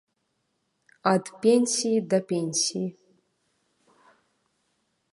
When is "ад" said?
1.11-1.25